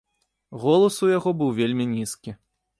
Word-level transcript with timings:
Голас 0.63 0.97
у 1.07 1.11
яго 1.17 1.35
быў 1.43 1.55
вельмі 1.61 1.89
нізкі. 1.95 2.39